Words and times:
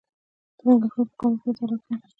د 0.57 0.59
ننګرهار 0.65 1.05
په 1.09 1.15
کامه 1.19 1.37
کې 1.41 1.49
د 1.53 1.57
تالک 1.57 1.81
نښې 1.89 1.97
شته. 1.99 2.07